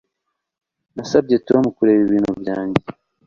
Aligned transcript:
Nasabye 0.95 1.35
Tom 1.47 1.63
kureba 1.75 2.01
ibintu 2.05 2.31
byanjye 2.41 2.81